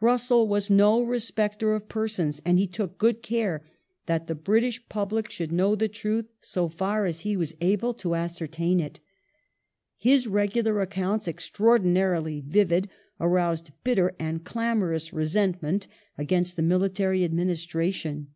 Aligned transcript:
Russell 0.00 0.48
was 0.48 0.70
land 0.70 0.78
no 0.78 1.02
respecter 1.02 1.74
of 1.74 1.88
pei'sons, 1.90 2.40
and 2.46 2.58
he 2.58 2.66
took 2.66 2.96
good 2.96 3.22
care 3.22 3.62
that 4.06 4.26
the 4.28 4.34
British 4.34 4.88
public 4.88 5.30
should 5.30 5.52
know 5.52 5.74
the 5.74 5.88
truth, 5.88 6.24
so 6.40 6.70
far 6.70 7.04
as 7.04 7.20
he 7.20 7.36
was 7.36 7.54
able 7.60 7.92
to 7.92 8.14
ascertain 8.14 8.80
it. 8.80 9.00
His 9.98 10.26
regular 10.26 10.80
accounts, 10.80 11.28
extraordinarily 11.28 12.40
vivid, 12.46 12.88
aroused 13.20 13.72
bitter 13.82 14.14
and 14.18 14.42
clamorous 14.42 15.12
resentment 15.12 15.86
against 16.16 16.56
the 16.56 16.62
military 16.62 17.22
administration. 17.22 18.28